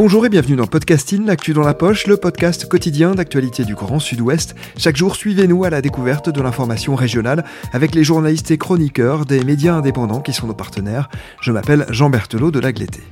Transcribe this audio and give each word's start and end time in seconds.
Bonjour 0.00 0.24
et 0.24 0.30
bienvenue 0.30 0.56
dans 0.56 0.66
Podcasting, 0.66 1.26
l'actu 1.26 1.52
dans 1.52 1.62
la 1.62 1.74
poche, 1.74 2.06
le 2.06 2.16
podcast 2.16 2.66
quotidien 2.66 3.14
d'actualité 3.14 3.66
du 3.66 3.74
Grand 3.74 3.98
Sud-Ouest. 3.98 4.54
Chaque 4.78 4.96
jour, 4.96 5.14
suivez-nous 5.14 5.64
à 5.64 5.68
la 5.68 5.82
découverte 5.82 6.30
de 6.30 6.40
l'information 6.40 6.94
régionale 6.94 7.44
avec 7.74 7.94
les 7.94 8.02
journalistes 8.02 8.50
et 8.50 8.56
chroniqueurs 8.56 9.26
des 9.26 9.44
médias 9.44 9.74
indépendants 9.74 10.22
qui 10.22 10.32
sont 10.32 10.46
nos 10.46 10.54
partenaires. 10.54 11.10
Je 11.42 11.52
m'appelle 11.52 11.84
Jean 11.90 12.08
Berthelot 12.08 12.50
de 12.50 12.60
Lagleté. 12.60 13.02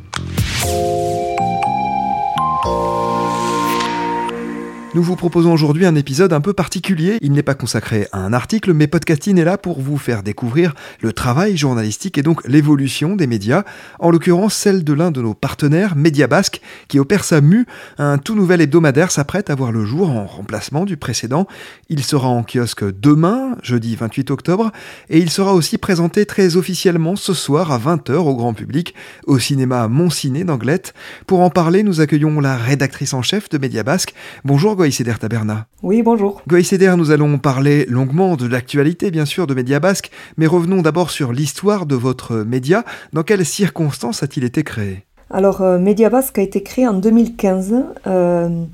Nous 4.99 5.05
vous 5.05 5.15
proposons 5.15 5.53
aujourd'hui 5.53 5.87
un 5.87 5.95
épisode 5.95 6.33
un 6.33 6.41
peu 6.41 6.53
particulier. 6.53 7.19
Il 7.21 7.31
n'est 7.31 7.45
pas 7.45 7.55
consacré 7.55 8.09
à 8.11 8.19
un 8.19 8.33
article, 8.33 8.73
mais 8.73 8.89
Podcasting 8.89 9.39
est 9.39 9.45
là 9.45 9.57
pour 9.57 9.81
vous 9.81 9.97
faire 9.97 10.25
découvrir 10.25 10.75
le 11.03 11.13
travail 11.13 11.57
journalistique 11.57 12.19
et 12.19 12.23
donc 12.23 12.45
l'évolution 12.49 13.15
des 13.15 13.29
médias, 13.29 13.63
en 14.01 14.11
l'occurrence 14.11 14.55
celle 14.55 14.83
de 14.83 14.93
l'un 14.93 15.13
de 15.13 15.23
nos 15.23 15.35
partenaires, 15.35 15.95
Média 15.95 16.27
Basque, 16.27 16.61
qui 16.89 16.99
opère 16.99 17.23
sa 17.23 17.41
mue. 17.41 17.65
Un 17.99 18.19
tout 18.19 18.35
nouvel 18.35 18.61
hebdomadaire 18.61 19.13
s'apprête 19.13 19.51
à 19.51 19.55
voir 19.55 19.71
le 19.71 19.85
jour 19.85 20.11
en 20.11 20.27
remplacement 20.27 20.85
du 20.85 20.97
précédent. 20.97 21.47
Il 21.89 22.03
sera 22.03 22.27
en 22.27 22.43
kiosque 22.43 22.83
demain, 22.99 23.57
jeudi 23.63 23.95
28 23.95 24.33
octobre, 24.33 24.73
et 25.11 25.21
il 25.21 25.31
sera 25.31 25.55
aussi 25.55 25.79
présenté 25.79 26.27
très 26.27 26.57
officiellement 26.57 27.15
ce 27.15 27.35
soir 27.35 27.71
à 27.71 27.79
20h 27.79 28.15
au 28.15 28.35
grand 28.35 28.53
public 28.53 28.97
au 29.29 29.39
cinéma 29.39 29.87
Monciné 29.87 30.43
d'Anglette. 30.43 30.93
Pour 31.29 31.39
en 31.39 31.51
parler, 31.51 31.85
nous 31.85 32.01
accueillons 32.01 32.41
la 32.41 32.57
rédactrice 32.57 33.15
en 33.15 33.23
chef 33.23 33.49
de 33.49 33.59
Média 33.59 33.85
Basque. 33.85 34.13
Bonjour 34.45 34.75
Goïceder 34.89 35.19
Taberna. 35.21 35.67
Oui, 35.83 36.01
bonjour. 36.01 36.41
Goïceder, 36.49 36.95
nous 36.97 37.11
allons 37.11 37.37
parler 37.37 37.85
longuement 37.91 38.37
de 38.37 38.47
l'actualité, 38.47 39.11
bien 39.11 39.27
sûr, 39.27 39.47
de 39.47 39.53
Média 39.53 39.81
Basque, 39.81 40.11
mais 40.39 40.47
revenons 40.47 40.81
d'abord 40.81 41.11
sur 41.11 41.31
l'histoire 41.31 41.85
de 41.85 41.95
votre 41.95 42.37
média. 42.37 42.85
Dans 43.13 43.23
quelles 43.23 43.45
circonstances 43.45 44.23
a-t-il 44.23 44.45
été 44.45 44.65
créé? 44.65 45.05
Alors, 45.31 45.61
euh, 45.61 45.79
Média 45.79 46.09
Basque 46.09 46.39
a 46.39 46.43
été 46.43 46.63
créé 46.63 46.89
en 46.89 46.95
2015. 46.95 47.75
Euh, 48.07 48.65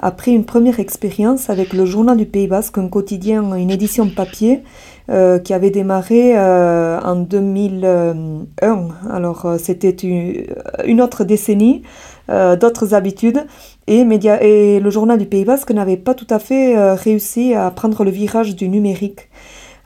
après 0.00 0.32
une 0.32 0.44
première 0.44 0.80
expérience 0.80 1.50
avec 1.50 1.72
le 1.72 1.86
Journal 1.86 2.16
du 2.16 2.26
Pays 2.26 2.48
Basque, 2.48 2.78
un 2.78 2.88
quotidien, 2.88 3.54
une 3.54 3.70
édition 3.70 4.08
papier 4.08 4.62
euh, 5.10 5.40
qui 5.40 5.52
avait 5.54 5.70
démarré 5.70 6.38
euh, 6.38 7.00
en 7.00 7.16
2001. 7.16 8.88
Alors 9.10 9.44
euh, 9.44 9.58
c'était 9.58 9.90
une, 9.90 11.00
autre 11.00 11.24
décennie, 11.24 11.82
d'autres 12.28 12.94
habitudes, 12.94 13.44
et, 13.88 14.04
média, 14.04 14.40
et 14.40 14.78
le 14.78 14.88
Journal 14.88 15.18
du 15.18 15.26
Pays 15.26 15.44
Basque 15.44 15.72
n'avait 15.72 15.96
pas 15.96 16.14
tout 16.14 16.28
à 16.30 16.38
fait 16.38 16.94
réussi 16.94 17.54
à 17.54 17.72
prendre 17.72 18.04
le 18.04 18.12
virage 18.12 18.54
du 18.54 18.68
numérique. 18.68 19.30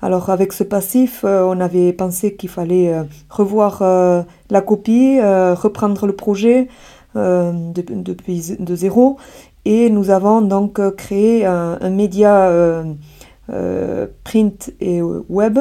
Alors 0.02 0.28
avec 0.28 0.52
ce 0.52 0.62
passif, 0.62 1.25
on 1.25 1.58
avait 1.58 1.95
pensé 1.95 2.34
qu'il 2.34 2.50
fallait 2.50 2.92
revoir 3.30 3.83
la 4.50 4.61
copie, 4.61 5.20
reprendre 5.22 6.06
le 6.06 6.14
projet 6.14 6.69
depuis 7.14 8.57
de, 8.58 8.63
de, 8.63 8.77
zéro 8.77 9.17
et 9.64 9.89
nous 9.89 10.11
avons 10.11 10.42
donc 10.42 10.79
créé 10.96 11.46
un, 11.46 11.79
un 11.80 11.90
média 11.90 12.51
print 14.24 14.72
et 14.80 15.02
web, 15.02 15.58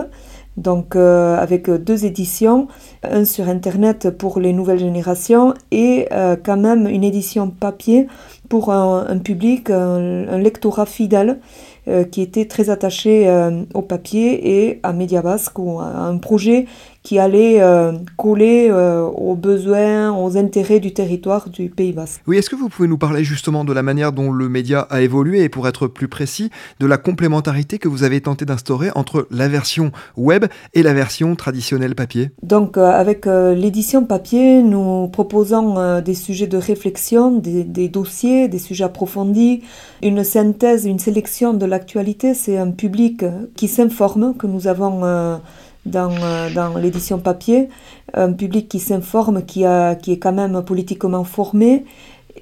donc 0.57 0.95
euh, 0.95 1.37
avec 1.37 1.69
deux 1.69 2.05
éditions, 2.05 2.67
un 3.03 3.25
sur 3.25 3.49
Internet 3.49 4.11
pour 4.11 4.39
les 4.39 4.53
nouvelles 4.53 4.79
générations 4.79 5.53
et 5.71 6.07
euh, 6.11 6.35
quand 6.41 6.57
même 6.57 6.87
une 6.87 7.03
édition 7.03 7.49
papier 7.49 8.07
pour 8.49 8.71
un, 8.71 9.17
public, 9.17 9.71
un, 9.71 10.27
un, 10.27 10.37
lectorat 10.37 10.85
fidèle 10.85 11.39
euh, 11.87 12.03
qui 12.03 12.21
était 12.21 12.45
très 12.45 12.69
attaché 12.69 13.27
euh, 13.27 13.63
au 13.73 13.81
papier 13.81 14.67
et 14.67 14.79
à 14.83 14.93
Média 14.93 15.21
Basque 15.21 15.57
ou 15.57 15.79
à 15.79 15.85
un 15.85 16.17
projet 16.17 16.67
qui 17.03 17.19
allait 17.19 17.61
euh, 17.61 17.91
coller 18.17 18.71
aux 18.71 19.35
besoins, 19.35 20.11
aux 20.17 20.37
intérêts 20.37 20.79
du 20.79 20.93
territoire 20.93 21.49
du 21.49 21.69
Pays 21.69 21.91
Basque. 21.91 22.21
Oui, 22.27 22.37
est-ce 22.37 22.49
que 22.49 22.55
vous 22.55 22.69
pouvez 22.69 22.87
nous 22.87 22.97
parler 22.97 23.23
justement 23.23 23.65
de 23.65 23.73
la 23.73 23.83
manière 23.83 24.11
dont 24.11 24.31
le 24.31 24.49
média 24.49 24.81
a 24.89 25.01
évolué 25.01 25.43
et 25.43 25.49
pour 25.49 25.67
être 25.67 25.87
plus 25.87 26.07
précis, 26.07 26.49
de 26.79 26.85
la 26.85 26.97
complémentarité 26.97 27.77
que 27.77 27.87
vous 27.87 28.03
avez 28.03 28.21
tenté 28.21 28.45
d'instaurer 28.45 28.89
entre 28.95 29.27
la 29.31 29.47
version 29.47 29.91
web 30.17 30.45
et 30.73 30.83
la 30.83 30.93
version 30.93 31.35
traditionnelle 31.35 31.95
papier? 31.95 32.31
Donc 32.41 32.77
avec 32.77 33.25
l'édition 33.25 34.05
papier, 34.05 34.63
nous 34.63 35.07
proposons 35.09 36.01
des 36.01 36.15
sujets 36.15 36.47
de 36.47 36.57
réflexion, 36.57 37.37
des, 37.37 37.63
des 37.63 37.89
dossiers, 37.89 38.47
des 38.47 38.59
sujets 38.59 38.85
approfondis, 38.85 39.63
une 40.01 40.23
synthèse, 40.23 40.85
une 40.85 40.99
sélection 40.99 41.53
de 41.53 41.65
l'actualité, 41.65 42.33
c'est 42.33 42.57
un 42.57 42.71
public 42.71 43.25
qui 43.55 43.67
s'informe, 43.67 44.35
que 44.35 44.47
nous 44.47 44.67
avons 44.67 45.03
euh, 45.03 45.37
dans, 45.85 46.11
euh, 46.11 46.49
dans 46.53 46.77
l'édition 46.77 47.19
papier, 47.19 47.69
un 48.13 48.31
public 48.33 48.69
qui 48.69 48.79
s'informe, 48.79 49.43
qui, 49.43 49.65
qui 50.01 50.11
est 50.11 50.19
quand 50.19 50.33
même 50.33 50.63
politiquement 50.63 51.23
formé. 51.23 51.85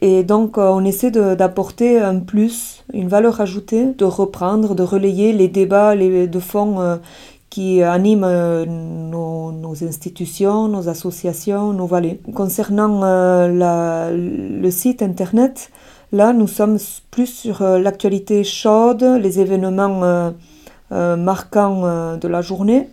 Et 0.02 0.24
donc, 0.24 0.57
euh, 0.57 0.69
on 0.69 0.84
essaie 0.85 1.12
d'apporter 1.12 2.00
un 2.00 2.19
plus, 2.19 2.84
une 2.94 3.07
valeur 3.07 3.41
ajoutée, 3.41 3.85
de 3.97 4.06
reprendre, 4.06 4.74
de 4.74 4.84
relayer 4.84 5.34
les 5.34 5.47
débats 5.47 5.96
les, 5.96 6.28
de 6.28 6.40
fond 6.40 6.80
euh, 6.80 6.97
qui 7.50 7.84
animent 7.84 8.66
nos, 9.09 9.84
institutions, 9.84 10.69
nos 10.69 10.88
associations, 10.88 11.74
nos 11.74 11.85
vallées. 11.85 12.22
Concernant 12.34 13.01
le 13.03 14.69
site 14.69 15.01
internet, 15.01 15.69
là, 16.13 16.31
nous 16.31 16.47
sommes 16.47 16.78
plus 17.09 17.28
sur 17.28 17.62
l'actualité 17.62 18.46
chaude, 18.46 19.03
les 19.03 19.41
événements 19.41 20.31
marquants 20.90 22.16
de 22.16 22.28
la 22.30 22.41
journée 22.41 22.88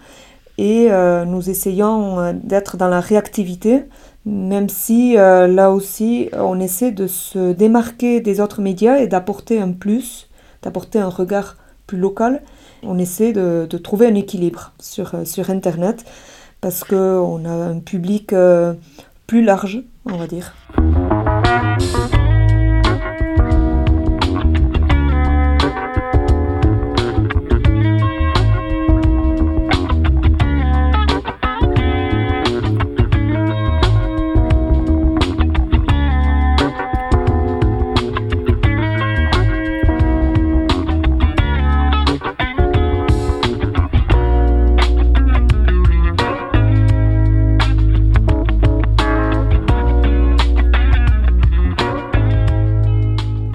et 0.59 0.91
nous 1.27 1.49
essayons 1.49 2.33
d'être 2.43 2.77
dans 2.77 2.89
la 2.89 3.01
réactivité, 3.01 3.85
même 4.27 4.69
si 4.69 5.15
là 5.15 5.71
aussi 5.71 6.29
on 6.33 6.59
essaie 6.61 6.91
de 6.91 7.07
se 7.07 7.53
démarquer 7.53 8.21
des 8.21 8.41
autres 8.41 8.61
médias 8.61 8.99
et 8.99 9.07
d'apporter 9.07 9.61
un 9.61 9.73
plus, 9.73 10.29
d'apporter 10.63 10.99
un 10.99 11.09
regard 11.09 11.57
plus 11.87 11.99
local 11.99 12.43
on 12.83 12.99
essaie 12.99 13.33
de, 13.33 13.67
trouver 13.83 14.07
un 14.07 14.15
équilibre 14.15 14.73
sur, 14.81 15.15
sur 15.27 15.51
Internet 15.51 16.05
parce 16.61 16.85
qu'on 16.85 17.45
a 17.45 17.51
un 17.51 17.79
public 17.79 18.33
euh, 18.33 18.75
plus 19.27 19.45
large, 19.45 19.83
on 20.07 20.17
va 20.17 20.27
dire. 20.27 20.55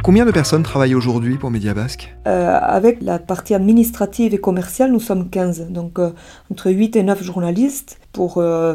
Combien 0.03 0.25
de 0.25 0.31
personnes 0.31 0.63
travaillent 0.63 0.95
aujourd'hui 0.95 1.37
pour 1.37 1.49
Média 1.49 1.73
Basque 1.73 2.13
euh, 2.27 2.59
Avec 2.61 3.01
la 3.01 3.19
partie 3.19 3.53
administrative 3.53 4.33
et 4.33 4.37
commerciale, 4.37 4.91
nous 4.91 4.99
sommes 4.99 5.29
15. 5.29 5.69
Donc 5.69 5.97
euh, 5.97 6.11
entre 6.51 6.69
8 6.71 6.97
et 6.97 7.03
9 7.03 7.23
journalistes 7.23 8.01
pour 8.11 8.39
euh, 8.39 8.73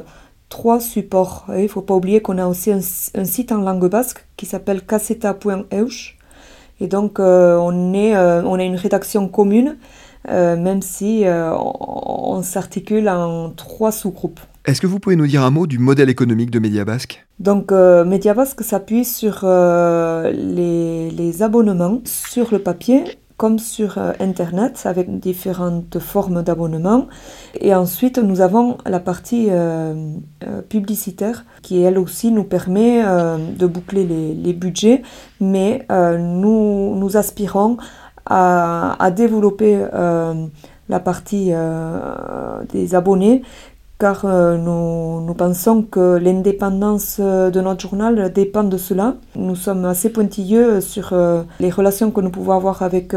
3 0.49 0.81
supports. 0.81 1.45
Il 1.51 1.65
ne 1.65 1.69
faut 1.69 1.83
pas 1.83 1.95
oublier 1.95 2.23
qu'on 2.23 2.39
a 2.39 2.47
aussi 2.47 2.73
un, 2.73 2.81
site 2.81 3.53
en 3.53 3.59
langue 3.59 3.91
basque 3.91 4.27
qui 4.39 4.47
s'appelle 4.47 4.81
caseta.euch. 4.81 6.17
Et 6.81 6.87
donc 6.87 7.21
euh, 7.21 7.59
on, 7.59 7.93
est, 7.93 8.17
euh, 8.17 8.43
on 8.45 8.59
a 8.59 8.63
une 8.63 8.77
rédaction 8.77 9.29
commune, 9.29 9.77
euh, 10.31 10.57
même 10.57 10.81
si 10.81 11.25
on, 11.27 12.37
on 12.39 12.43
s'articule 12.43 13.07
en 13.07 13.51
trois 13.51 13.93
sous-groupes. 13.93 14.41
Est-ce 14.69 14.83
que 14.83 14.87
vous 14.87 14.99
pouvez 15.01 15.17
nous 15.17 15.27
dire 15.27 15.43
un 15.43 15.51
mot 15.51 15.67
du 15.67 15.79
modèle 15.79 16.11
économique 16.11 16.51
de 16.51 16.59
Média 16.59 16.85
Basque? 16.85 17.27
Donc, 17.39 17.73
euh, 17.73 18.05
Basque 18.35 18.63
s'appuie 18.63 19.07
sur 19.07 19.41
euh, 19.45 20.31
les, 20.31 21.43
abonnements 21.43 22.03
sur 22.05 22.53
le 22.53 22.59
papier 22.59 23.03
comme 23.39 23.59
sur 23.59 23.97
Internet 24.21 24.83
avec 24.85 25.21
différentes 25.21 25.99
formes 26.01 26.43
d'abonnement. 26.43 27.07
Et 27.59 27.75
ensuite, 27.75 28.19
nous 28.19 28.43
avons 28.43 28.77
la 28.85 29.01
partie 29.01 29.49
publicitaire 30.69 31.45
qui, 31.63 31.81
elle 31.81 31.99
aussi, 31.99 32.33
nous 32.33 32.43
permet 32.43 33.01
de 33.05 33.67
boucler 33.69 34.05
les, 34.05 34.53
budgets, 34.53 35.03
mais 35.41 35.87
nous, 35.89 37.11
aspirons 37.15 37.77
à 38.27 39.11
développer 39.15 39.87
la 40.89 41.01
partie 41.01 41.53
des 42.73 42.95
abonnés 42.97 43.43
car 43.99 44.25
euh, 44.25 44.57
nous, 44.57 45.35
pensons 45.35 45.83
que 45.83 46.17
l'indépendance 46.17 47.17
euh, 47.21 47.51
de 47.51 47.61
notre 47.61 47.89
journal 47.89 48.33
dépend 48.33 48.63
de 48.63 48.77
cela. 48.77 49.17
Nous 49.35 49.57
sommes 49.57 49.85
assez 49.85 50.11
pointilleux 50.11 50.81
sur 50.81 51.11
euh, 51.13 51.43
les 51.59 51.71
relations 51.71 52.11
que 52.13 52.21
nous 52.21 52.31
pouvons 52.31 52.53
avoir 52.53 52.83
avec 52.83 53.15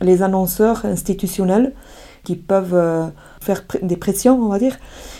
les 0.00 0.22
annonceurs 0.22 0.84
institutionnels 0.84 1.72
qui 2.24 2.36
peuvent 2.36 3.10
faire 3.40 3.64
des 3.82 3.96
pressions, 3.96 4.40
on 4.40 4.48
va 4.48 4.58
dire, 4.58 4.76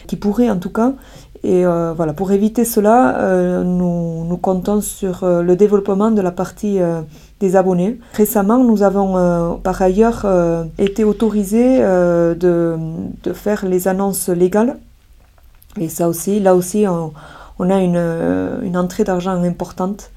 qui 0.07 0.17
pourraient 0.17 0.51
en 0.51 0.59
tout 0.59 0.71
cas. 0.71 0.93
Et 1.43 1.65
voilà, 1.65 2.13
pour 2.13 2.31
éviter 2.31 2.65
cela, 2.65 3.63
nous, 3.65 4.25
nous, 4.25 4.37
comptons 4.37 4.81
sur 4.81 5.25
le 5.25 5.57
développement 5.57 6.13
de 6.13 6.21
la 6.21 6.31
partie 6.31 6.79
des 7.41 7.57
abonnés. 7.57 7.99
Récemment, 8.15 8.63
nous 8.63 8.85
avons 8.85 9.59
par 9.65 9.83
ailleurs 9.83 10.25
été 10.79 11.03
autorisés 11.03 11.81
de, 11.81 12.77
de, 13.25 13.33
faire 13.33 13.67
les 13.67 13.89
annonces 13.89 14.29
légales 14.29 14.77
et 15.79 15.89
ça 15.89 16.09
aussi, 16.09 16.41
là 16.41 16.55
aussi, 16.55 16.85
on, 16.87 17.71
a 17.71 17.81
une, 17.81 17.97
euh, 17.97 18.61
une 18.63 18.77
entrée 18.77 19.05
d'argent 19.05 19.43
importante 19.43 20.11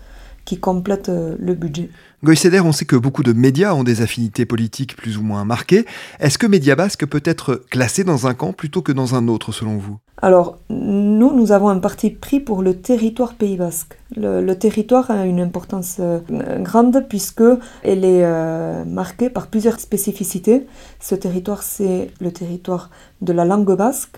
qui 0.44 0.60
complète 0.60 1.10
euh, 1.10 1.36
le 1.40 1.56
budget. 1.56 1.90
Goïseder, 2.24 2.60
on 2.60 2.72
sait 2.72 2.86
que 2.86 2.96
beaucoup 2.96 3.24
de 3.24 3.34
médias 3.34 3.74
ont 3.74 3.84
des 3.84 4.02
affinités 4.02 4.46
politiques 4.46 4.96
plus 4.96 5.18
ou 5.18 5.24
moins 5.24 5.46
marquées. 5.46 5.86
Est-ce 6.20 6.38
que 6.38 6.48
Média 6.48 6.76
Basque 6.76 7.06
peut 7.06 7.22
être 7.24 7.64
classé 7.70 8.04
dans 8.04 8.28
un 8.28 8.34
camp 8.34 8.52
plutôt 8.52 8.82
que 8.82 8.92
dans 8.92 9.16
un 9.16 9.28
autre, 9.28 9.52
selon 9.52 9.78
vous? 9.78 9.98
Alors, 10.22 10.58
nous, 10.70 11.36
nous 11.36 11.52
avons 11.52 11.70
un 11.70 11.80
parti 11.80 12.10
pris 12.10 12.40
pour 12.40 12.64
le 12.64 12.76
territoire 12.76 13.34
Pays 13.36 13.58
Basque. 13.58 13.98
Le, 14.16 14.54
territoire 14.54 15.12
a 15.12 15.26
une 15.26 15.40
importance 15.40 15.98
euh, 16.00 16.20
grande 16.62 17.06
puisque 17.10 17.44
elle 17.84 18.06
est 18.06 18.86
marquée 18.86 19.30
par 19.30 19.48
plusieurs 19.48 19.80
spécificités. 19.80 20.66
Ce 21.00 21.16
territoire, 21.16 21.64
c'est 21.64 22.12
le 22.22 22.32
territoire 22.32 22.90
de 23.22 23.34
la 23.34 23.46
langue 23.46 23.76
basque, 23.76 24.18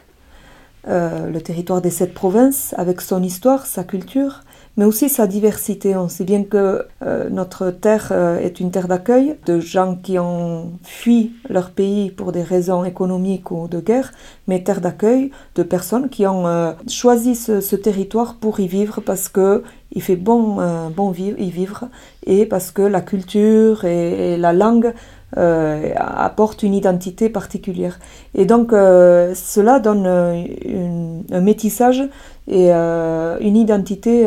euh, 0.89 1.29
le 1.29 1.41
territoire 1.41 1.81
des 1.81 1.89
sept 1.89 2.13
provinces, 2.13 2.73
avec 2.77 3.01
son 3.01 3.21
histoire, 3.21 3.65
sa 3.65 3.83
culture, 3.83 4.41
mais 4.77 4.85
aussi 4.85 5.09
sa 5.09 5.27
diversité. 5.27 5.97
On 5.97 6.07
sait 6.07 6.23
bien 6.23 6.43
que 6.43 6.85
euh, 7.01 7.29
notre 7.29 7.71
terre 7.71 8.09
euh, 8.11 8.39
est 8.39 8.61
une 8.61 8.71
terre 8.71 8.87
d'accueil 8.87 9.35
de 9.45 9.59
gens 9.59 9.95
qui 9.95 10.17
ont 10.17 10.71
fui 10.83 11.33
leur 11.49 11.71
pays 11.71 12.09
pour 12.09 12.31
des 12.31 12.43
raisons 12.43 12.85
économiques 12.85 13.51
ou 13.51 13.67
de 13.67 13.81
guerre, 13.81 14.13
mais 14.47 14.63
terre 14.63 14.79
d'accueil 14.79 15.31
de 15.55 15.63
personnes 15.63 16.07
qui 16.07 16.25
ont 16.25 16.45
choisi 16.87 17.35
ce, 17.35 17.75
territoire 17.75 18.35
pour 18.35 18.59
y 18.59 18.67
vivre 18.67 19.01
parce 19.01 19.27
que 19.27 19.63
il 19.91 20.01
fait 20.01 20.15
bon, 20.15 20.57
bon 20.95 21.11
vivre, 21.11 21.39
y 21.39 21.49
vivre 21.49 21.85
et 22.25 22.45
parce 22.45 22.71
que 22.71 22.81
la 22.81 23.01
culture 23.01 23.85
et 23.85 24.37
la 24.37 24.53
langue 24.53 24.93
euh, 25.35 25.91
apporte 25.97 26.63
une 26.63 26.73
identité 26.73 27.27
particulière. 27.27 27.99
Et 28.33 28.45
donc 28.45 28.71
euh, 28.71 29.33
cela 29.35 29.81
donne 29.81 30.05
euh, 30.07 31.21
un 31.29 31.41
métissage 31.41 32.01
et 32.47 32.71
une 32.71 33.57
identité 33.57 34.25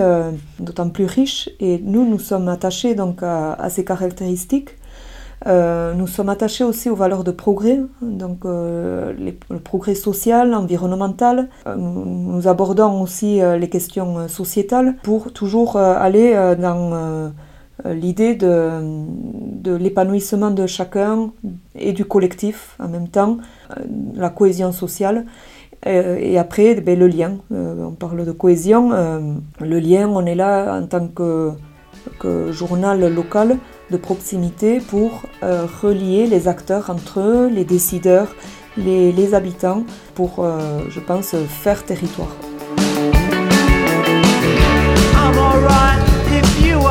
d'autant 0.59 0.91
plus 0.91 1.07
riche. 1.07 1.49
Et 1.59 1.81
nous, 1.83 2.07
nous 2.07 2.19
sommes 2.19 2.49
attachés 2.49 2.95
donc 2.95 3.23
à, 3.23 3.57
ces 3.71 3.83
caractéristiques. 3.83 4.77
nous 5.47 6.07
sommes 6.07 6.29
attachés 6.29 6.65
aussi 6.65 6.91
aux 6.91 6.97
valeurs 6.97 7.25
de 7.25 7.31
progrès, 7.31 7.81
donc 8.03 8.41
le 8.45 9.59
progrès 9.65 9.95
social, 9.95 10.53
environnemental. 10.53 11.49
nous, 11.79 12.47
abordons 12.47 13.01
aussi 13.01 13.41
les 13.59 13.71
questions 13.71 14.29
sociétales 14.29 14.97
pour 15.03 15.33
toujours 15.33 15.79
aller 15.79 16.35
dans 16.61 17.33
l'idée 17.85 18.35
de, 18.35 18.81
de 19.63 19.75
l'épanouissement 19.75 20.51
de 20.51 20.67
chacun 20.67 21.31
et 21.75 21.93
du 21.93 22.05
collectif 22.05 22.77
en 22.79 22.89
même 22.89 23.09
temps, 23.09 23.39
euh, 23.71 23.83
la 24.15 24.31
cohésion 24.31 24.73
sociale. 24.73 25.27
Euh, 25.87 26.19
et 26.21 26.39
après, 26.39 26.75
ben, 26.75 26.99
le 26.99 27.07
lien. 27.07 27.39
on 27.51 27.93
parle 27.93 28.25
de 28.25 28.33
cohésion. 28.33 28.91
le 29.61 29.79
lien, 29.79 30.09
on 30.09 30.27
est 30.27 30.35
là 30.35 30.79
en 30.79 30.87
tant 30.87 31.09
que, 31.09 31.53
que 32.19 32.53
journal 32.53 33.13
local 33.13 33.57
de 33.91 33.97
proximité 33.97 34.81
pour 34.81 35.23
relier 35.43 36.27
les 36.27 36.49
acteurs 36.49 36.91
entre 36.91 37.21
eux, 37.21 37.49
les 37.49 37.65
décideurs, 37.65 38.35
les, 38.77 39.11
les 39.11 39.35
habitants, 39.35 39.85
pour, 40.15 40.47
je 40.91 41.01
pense, 41.01 41.35
faire 41.49 41.83
territoire. 41.85 42.50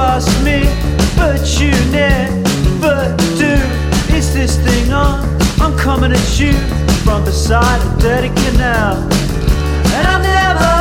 Ask 0.09 0.43
me, 0.43 0.65
but 1.15 1.41
you 1.59 1.71
never 1.91 3.15
do. 3.37 3.53
Is 4.17 4.33
this 4.33 4.57
thing 4.57 4.91
on? 4.91 5.19
I'm 5.61 5.77
coming 5.77 6.11
at 6.11 6.39
you 6.39 6.53
from 7.03 7.23
beside 7.25 7.79
the 7.81 7.91
dirty 8.01 8.29
canal. 8.41 8.95
And 9.95 10.03
I've 10.13 10.25
never 10.39 10.73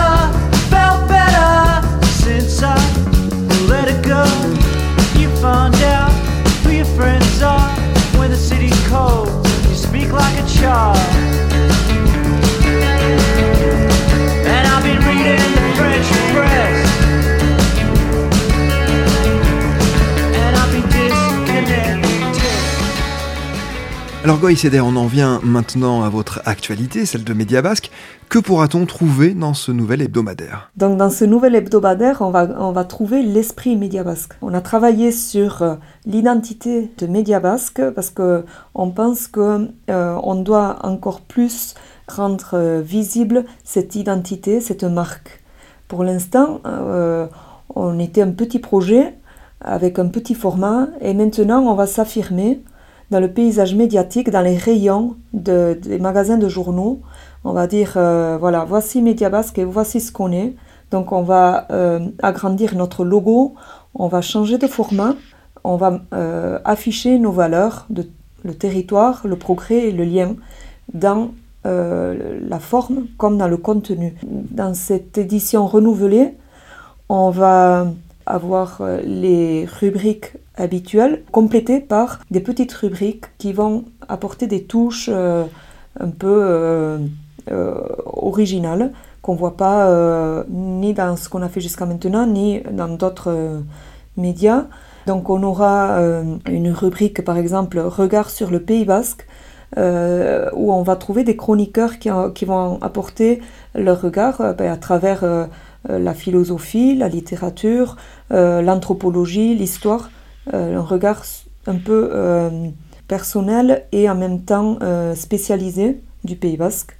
felt 0.72 1.08
better 1.08 1.52
since 2.24 2.62
I 2.62 2.76
let 3.68 3.86
it 3.94 4.00
go. 4.02 4.24
You 5.20 5.28
find 5.42 5.74
out 5.96 6.12
who 6.62 6.70
your 6.70 6.90
friends 6.96 7.42
are 7.42 7.70
when 8.18 8.30
the 8.30 8.36
city's 8.50 8.80
cold. 8.88 9.28
You 9.68 9.74
speak 9.74 10.10
like 10.10 10.36
a 10.42 10.46
child. 10.58 10.96
Alors 24.28 24.40
Goy 24.40 24.58
on 24.82 24.96
en 24.96 25.06
vient 25.06 25.40
maintenant 25.42 26.02
à 26.02 26.10
votre 26.10 26.42
actualité, 26.44 27.06
celle 27.06 27.24
de 27.24 27.32
Média 27.32 27.62
Basque. 27.62 27.90
Que 28.28 28.38
pourra-t-on 28.38 28.84
trouver 28.84 29.32
dans 29.32 29.54
ce 29.54 29.72
nouvel 29.72 30.02
hebdomadaire? 30.02 30.70
Donc 30.76 30.98
dans 30.98 31.08
ce 31.08 31.24
nouvel 31.24 31.54
hebdomadaire, 31.54 32.18
on 32.20 32.30
va, 32.30 32.46
on 32.58 32.72
va 32.72 32.84
trouver 32.84 33.22
l'esprit 33.22 33.74
Média 33.74 34.04
Basque. 34.04 34.34
On 34.42 34.52
a 34.52 34.60
travaillé 34.60 35.12
sur 35.12 35.62
euh, 35.62 35.76
l'identité 36.04 36.92
de 36.98 37.06
Média 37.06 37.40
Basque 37.40 37.80
parce 37.94 38.10
que 38.10 38.44
on 38.74 38.90
pense 38.90 39.28
que 39.28 39.70
euh, 39.88 40.34
doit 40.42 40.76
encore 40.82 41.22
plus 41.22 41.74
rendre 42.06 42.50
euh, 42.52 42.82
visible 42.82 43.46
cette 43.64 43.96
identité, 43.96 44.60
cette 44.60 44.84
marque. 44.84 45.42
Pour 45.88 46.04
l'instant, 46.04 46.60
on 47.74 47.98
était 47.98 48.20
un 48.20 48.32
petit 48.32 48.58
projet 48.58 49.14
avec 49.62 49.98
un 49.98 50.08
petit 50.08 50.34
format 50.34 50.88
et 51.00 51.14
maintenant 51.14 51.62
on 51.62 51.74
va 51.74 51.86
s'affirmer 51.86 52.62
dans 53.10 53.20
le 53.20 53.30
paysage 53.30 53.74
médiatique, 53.74 54.30
dans 54.30 54.40
les 54.40 54.56
rayons 54.56 55.16
de, 55.32 55.78
des 55.80 55.98
magasins 55.98 56.36
de 56.36 56.48
journaux. 56.48 57.00
On 57.44 57.52
va 57.52 57.66
dire, 57.66 57.94
euh, 57.96 58.36
voilà, 58.38 58.64
voici 58.64 59.00
Mediabasque 59.00 59.58
et 59.58 59.64
voici 59.64 60.00
ce 60.00 60.12
qu'on 60.12 60.32
est. 60.32 60.54
Donc 60.90 61.12
on 61.12 61.22
va 61.22 61.66
euh, 61.70 62.00
agrandir 62.22 62.74
notre 62.74 63.04
logo, 63.04 63.54
on 63.94 64.08
va 64.08 64.22
changer 64.22 64.58
de 64.58 64.66
format, 64.66 65.14
on 65.64 65.76
va 65.76 66.00
euh, 66.14 66.58
afficher 66.64 67.18
nos 67.18 67.32
valeurs, 67.32 67.86
le 68.44 68.54
territoire, 68.54 69.20
le 69.24 69.36
progrès 69.36 69.88
et 69.88 69.92
le 69.92 70.04
lien 70.04 70.36
dans 70.92 71.30
la 71.64 72.58
forme 72.60 73.08
comme 73.18 73.36
dans 73.36 73.48
le 73.48 73.58
contenu. 73.58 74.14
Dans 74.22 74.72
cette 74.72 75.18
édition 75.18 75.66
renouvelée, 75.66 76.34
on 77.10 77.28
va 77.28 77.88
avoir 78.28 78.82
les 79.04 79.66
rubriques 79.80 80.34
habituelles, 80.58 81.22
complétées 81.32 81.80
par 81.80 82.20
des 82.30 82.40
petites 82.40 82.72
rubriques 82.72 83.26
qui 83.38 83.52
vont 83.52 83.84
apporter 84.08 84.46
des 84.46 84.64
touches 84.64 85.08
euh, 85.12 85.44
un 86.00 86.10
peu 86.10 86.40
euh, 86.42 86.98
euh, 87.50 87.80
originales 88.04 88.92
qu'on 89.22 89.34
ne 89.34 89.38
voit 89.38 89.56
pas 89.56 90.44
ni 90.48 90.94
dans 90.94 91.16
ce 91.16 91.28
qu'on 91.28 91.42
a 91.42 91.48
fait 91.48 91.60
jusqu'à 91.60 91.84
maintenant, 91.86 92.26
ni 92.26 92.62
dans 92.70 92.88
d'autres 92.88 93.60
médias. 94.16 94.64
Donc 95.06 95.28
on 95.28 95.42
aura 95.42 95.98
une 96.46 96.70
rubrique 96.70 97.24
par 97.24 97.36
exemple 97.36 97.80
Regard 97.80 98.30
sur 98.30 98.50
le 98.50 98.60
Pays 98.60 98.84
basque, 98.84 99.26
où 99.76 100.72
on 100.72 100.82
va 100.82 100.96
trouver 100.96 101.24
des 101.24 101.36
chroniqueurs 101.36 101.98
qui, 101.98 102.08
qui 102.34 102.44
vont 102.44 102.80
apporter 102.80 103.42
leur 103.74 104.00
regard 104.00 104.54
ben, 104.56 104.72
à 104.72 104.76
travers 104.76 105.24
la 105.88 106.14
philosophie, 106.14 106.94
la 106.96 107.08
littérature, 107.08 107.96
l'anthropologie, 108.30 109.54
l'histoire 109.54 110.10
euh, 110.54 110.78
un 110.78 110.82
regard 110.82 111.22
un 111.66 111.76
peu 111.76 112.10
euh, 112.12 112.68
personnel 113.06 113.84
et 113.92 114.08
en 114.08 114.14
même 114.14 114.42
temps 114.42 114.78
euh, 114.82 115.14
spécialisé 115.14 116.00
du 116.24 116.36
Pays 116.36 116.56
basque, 116.56 116.96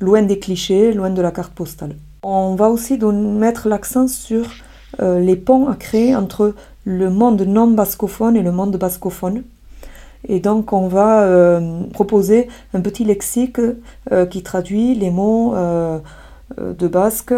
loin 0.00 0.22
des 0.22 0.38
clichés, 0.38 0.92
loin 0.92 1.10
de 1.10 1.20
la 1.20 1.30
carte 1.30 1.52
postale. 1.52 1.96
On 2.22 2.54
va 2.54 2.70
aussi 2.70 2.98
mettre 2.98 3.68
l'accent 3.68 4.08
sur 4.08 4.46
les 4.98 5.36
ponts 5.36 5.68
à 5.68 5.74
créer 5.74 6.16
entre 6.16 6.54
le 6.84 7.10
monde 7.10 7.42
non 7.42 7.66
bascophone 7.66 8.34
et 8.34 8.42
le 8.42 8.50
monde 8.50 8.76
bascophone. 8.76 9.42
Et 10.26 10.40
donc 10.40 10.72
on 10.72 10.88
va 10.88 11.60
proposer 11.92 12.48
un 12.72 12.80
petit 12.80 13.04
lexique 13.04 13.60
qui 14.30 14.42
traduit 14.42 14.94
les 14.94 15.10
mots 15.10 15.54
de 16.58 16.88
basque 16.88 17.32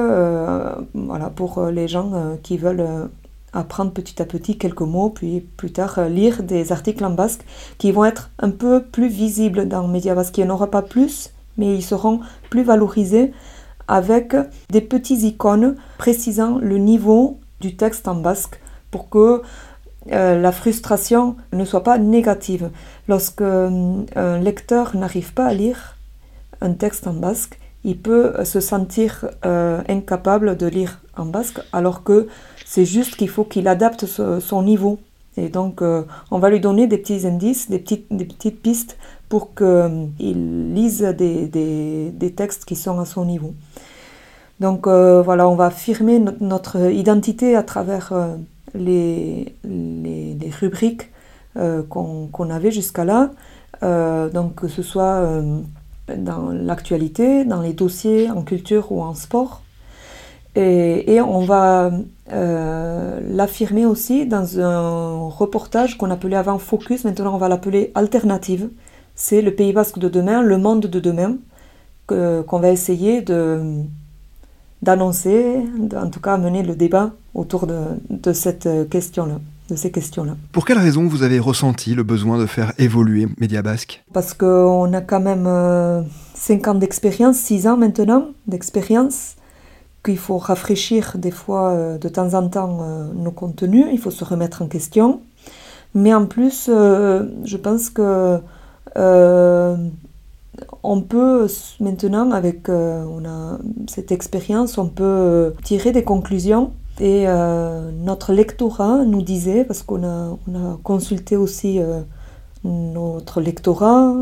voilà, 0.94 1.30
pour 1.30 1.66
les 1.66 1.88
gens 1.88 2.37
qui 2.42 2.56
veulent 2.56 3.08
apprendre 3.52 3.92
petit 3.92 4.20
à 4.22 4.25
petit 4.25 4.58
quelques 4.58 4.80
mots, 4.82 5.10
puis 5.10 5.40
plus 5.40 5.72
tard 5.72 6.00
lire 6.08 6.42
des 6.42 6.70
articles 6.72 7.04
en 7.04 7.10
basque 7.10 7.44
qui 7.78 7.92
vont 7.92 8.04
être 8.04 8.30
un 8.38 8.50
peu 8.50 8.82
plus 8.82 9.08
visibles 9.08 9.68
dans 9.68 9.88
Média 9.88 10.14
Basque. 10.14 10.38
Il 10.38 10.44
n'y 10.44 10.50
en 10.50 10.54
aura 10.54 10.70
pas 10.70 10.82
plus, 10.82 11.30
mais 11.56 11.75
ils 11.75 11.82
seront 11.82 12.20
plus 12.50 12.62
valorisés 12.62 13.32
avec 13.88 14.37
des 14.70 14.82
petites 14.82 15.22
icônes 15.22 15.76
précisant 15.96 16.58
le 16.58 16.78
niveau 16.78 17.40
du 17.60 17.75
texte 17.75 18.06
en 18.06 18.14
basque 18.14 18.60
pour 18.90 19.08
que 19.08 19.42
euh, 20.12 20.40
la 20.40 20.52
frustration 20.52 21.37
ne 21.52 21.64
soit 21.64 21.82
pas 21.82 21.98
négative. 21.98 22.70
Lorsque 23.08 23.40
euh, 23.40 24.04
un 24.14 24.38
lecteur 24.38 24.96
n'arrive 24.96 25.32
pas 25.32 25.46
à 25.46 25.54
lire 25.54 25.96
un 26.60 26.72
texte 26.72 27.06
en 27.06 27.14
basque, 27.14 27.58
il 27.85 27.99
peut 27.99 28.44
se 28.44 28.61
sentir 28.61 29.28
euh, 29.44 29.80
incapable 29.88 30.56
de 30.56 30.66
lire 30.66 31.00
en 31.16 31.26
basque, 31.26 31.61
alors 31.73 32.02
que 32.02 32.28
c'est 32.64 32.85
juste 32.85 33.16
qu'il 33.16 33.28
faut 33.28 33.44
qu'il 33.44 33.68
adapte 33.68 34.06
son 34.06 34.62
niveau. 34.62 34.99
Et 35.37 35.49
donc, 35.49 35.82
on 35.82 36.38
va 36.38 36.50
lui 36.50 36.58
donner 36.58 36.88
des 36.88 36.99
petits 36.99 37.25
indices, 37.25 37.70
des 37.70 37.78
petites, 37.78 38.06
des 38.11 38.25
petites 38.25 38.61
pistes 38.61 38.99
pour 39.28 39.54
qu'il 39.54 40.75
lise 40.75 41.02
des, 41.02 41.47
des, 41.47 42.32
textes 42.32 42.64
qui 42.64 42.76
sont 42.76 42.99
à 42.99 43.04
son 43.04 43.25
niveau. 43.25 43.54
Donc 44.61 44.87
euh, 44.87 45.23
voilà, 45.23 45.49
on 45.49 45.54
va 45.54 45.66
affirmer 45.66 46.18
notre 46.40 46.90
identité 46.90 47.54
à 47.54 47.62
travers 47.62 48.12
euh, 48.12 48.37
les, 48.75 49.54
les, 49.64 50.50
rubriques 50.61 51.11
euh, 51.56 51.82
qu'on 51.82 52.50
avait 52.50 52.70
jusqu'à 52.70 53.04
là, 53.04 53.30
donc 54.32 54.56
que 54.56 54.68
ce 54.68 54.82
soit 54.82 55.42
dans 56.17 56.50
l'actualité, 56.50 57.45
dans 57.45 57.61
les 57.61 57.73
dossiers 57.73 58.31
en 58.31 58.43
culture 58.43 58.93
ou 58.93 59.03
en 59.03 59.15
sport. 59.15 59.62
Et, 60.57 61.21
on 61.21 61.41
va 61.41 61.93
l'affirmer 62.31 63.87
aussi 63.87 64.27
dans 64.27 64.59
un 64.59 65.29
reportage 65.29 65.97
qu'on 65.97 66.11
appelait 66.11 66.37
avant 66.37 66.59
Focus, 66.59 67.05
maintenant 67.05 67.35
on 67.35 67.38
va 67.38 67.49
l'appeler 67.49 67.93
Alternative 67.95 68.69
c'est 69.19 69.43
le 69.43 69.53
Pays 69.53 69.73
basque 69.73 69.99
de 69.99 70.09
demain, 70.09 70.43
le 70.43 70.57
monde 70.59 70.87
de 70.87 71.00
demain, 71.00 71.37
qu'on 72.07 72.59
va 72.61 72.71
essayer 72.71 73.23
d'annoncer, 74.81 75.57
en 75.95 76.09
tout 76.09 76.21
cas 76.21 76.38
mener 76.38 76.62
le 76.62 76.75
débat 76.77 77.11
autour 77.35 77.67
de, 77.67 78.33
cette 78.33 78.88
question-là. 78.88 79.41
De 79.68 79.76
ces 79.76 79.90
questions-là. 79.90 80.34
Pour 80.52 80.64
quelle 80.64 80.78
raison 80.78 81.06
vous 81.06 81.22
avez 81.22 81.38
ressenti 81.38 81.94
le 81.94 82.02
besoin 82.02 82.38
de 82.38 82.46
faire 82.46 82.72
évoluer 82.78 83.28
Média 83.38 83.60
Basque 83.60 84.02
Parce 84.14 84.32
qu'on 84.32 84.92
a 84.94 85.02
quand 85.02 85.20
même 85.20 85.44
5 86.34 86.66
euh, 86.66 86.70
ans 86.70 86.75
d'expérience, 86.75 87.37
6 87.37 87.66
ans 87.66 87.76
maintenant 87.76 88.28
d'expérience, 88.46 89.37
qu'il 90.04 90.18
faut 90.18 90.38
rafraîchir 90.38 91.16
des 91.16 91.30
fois 91.30 91.70
euh, 91.70 91.98
de 91.98 92.08
temps 92.08 92.34
en 92.34 92.48
temps 92.48 92.78
euh, 92.82 93.08
nos 93.14 93.30
contenus, 93.30 93.87
il 93.92 93.98
faut 93.98 94.10
se 94.10 94.25
remettre 94.25 94.62
en 94.62 94.66
question. 94.66 95.20
Mais 95.94 96.14
en 96.14 96.26
plus, 96.26 96.66
je 96.66 97.56
pense 97.56 97.88
que 97.88 98.38
euh, 98.96 99.76
on 100.82 101.00
peut 101.00 101.46
maintenant, 101.80 102.30
avec 102.30 102.68
on 102.68 103.25
a 103.25 103.58
cette 103.87 104.12
expérience, 104.12 104.76
on 104.76 104.88
peut 104.88 105.54
tirer 105.64 105.92
des 105.92 106.04
conclusions. 106.04 106.72
Et 107.00 107.25
euh, 107.28 107.90
notre 107.93 108.33
lectorat 108.33 109.05
nous 109.05 109.23
disait, 109.23 109.64
parce 109.64 109.83
qu'on 109.83 110.05
a, 110.05 110.37
on 110.49 110.55
a 110.55 110.78
consulté 110.83 111.37
aussi 111.37 111.81
notre 112.64 113.40
lectorat, 113.40 114.14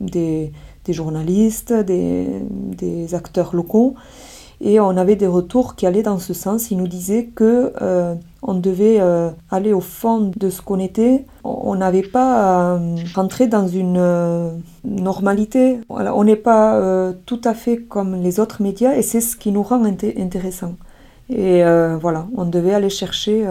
des, 0.00 0.52
des, 0.84 0.92
journalistes, 0.92 1.72
des, 1.72 3.14
acteurs 3.14 3.54
locaux, 3.54 3.94
et 4.60 4.80
on 4.80 4.96
avait 4.96 5.16
des 5.16 5.26
retours 5.26 5.76
qui 5.76 5.86
allaient 5.86 6.02
dans 6.02 6.18
ce 6.18 6.32
sens. 6.32 6.70
Ils 6.70 6.78
nous 6.78 6.88
disaient 6.88 7.26
que 7.26 7.72
euh, 7.82 8.14
on 8.42 8.54
devait 8.54 9.00
euh, 9.00 9.30
aller 9.50 9.72
au 9.72 9.80
fond 9.80 10.32
de 10.34 10.48
ce 10.48 10.62
qu'on 10.62 10.78
était. 10.78 11.26
On 11.44 11.74
n'avait 11.74 12.02
pas 12.02 12.74
à 12.74 12.80
rentrer 13.14 13.48
dans 13.48 13.68
une 13.68 14.62
normalité. 14.84 15.80
On 15.88 16.24
n'est 16.24 16.36
pas 16.36 16.76
euh, 16.76 17.12
tout 17.26 17.40
à 17.44 17.52
fait 17.52 17.76
comme 17.76 18.14
les 18.16 18.40
autres 18.40 18.62
médias 18.62 18.94
et 18.94 19.02
c'est 19.02 19.20
ce 19.20 19.36
qui 19.36 19.52
nous 19.52 19.62
rend 19.62 19.84
intéressant. 19.84 20.74
Et 21.28 21.62
voilà, 22.00 22.26
on 22.36 22.44
devait 22.44 22.74
aller 22.74 22.90
chercher 22.90 23.44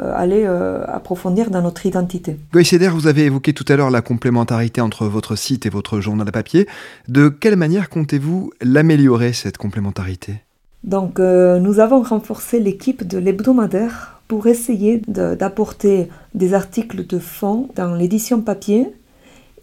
euh, 0.00 0.10
aller 0.14 0.44
euh, 0.46 0.84
approfondir 0.86 1.50
dans 1.50 1.60
notre 1.60 1.84
identité. 1.84 2.38
Goïceder, 2.50 2.88
vous 2.88 3.08
avez 3.08 3.26
évoqué 3.26 3.52
tout 3.52 3.64
à 3.68 3.76
l'heure 3.76 3.90
la 3.90 4.00
complémentarité 4.00 4.80
entre 4.80 5.06
votre 5.06 5.36
site 5.36 5.66
et 5.66 5.68
votre 5.68 6.00
journal 6.00 6.26
à 6.26 6.32
papier. 6.32 6.66
De 7.08 7.28
quelle 7.28 7.56
manière 7.56 7.90
comptez-vous 7.90 8.52
l'améliorer, 8.62 9.34
cette 9.34 9.58
complémentarité? 9.58 10.36
Donc, 10.82 11.20
euh, 11.20 11.60
nous 11.60 11.78
avons 11.78 12.00
renforcé 12.02 12.58
l'équipe 12.58 13.06
de 13.06 13.18
l'hebdomadaire 13.18 14.22
pour 14.28 14.46
essayer 14.46 15.02
d'apporter 15.06 16.08
des 16.34 16.54
articles 16.54 17.06
de 17.06 17.18
fond 17.18 17.68
dans 17.76 17.94
l'édition 17.94 18.40
papier 18.40 18.88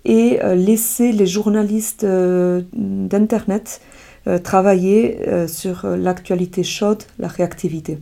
et 0.06 0.40
laisser 0.56 1.12
les 1.12 1.26
journalistes 1.26 2.06
d'Internet 2.06 3.82
travailler 4.44 5.48
sur 5.48 5.88
l'actualité 5.88 6.64
chaude, 6.64 7.04
la 7.18 7.28
réactivité. 7.28 8.00